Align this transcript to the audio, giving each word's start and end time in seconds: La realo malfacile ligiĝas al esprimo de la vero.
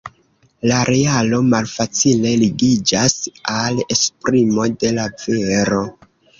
La 0.69 0.77
realo 0.87 1.41
malfacile 1.49 2.33
ligiĝas 2.45 3.17
al 3.59 3.79
esprimo 3.99 4.69
de 4.85 4.95
la 4.99 5.09
vero. 5.29 5.87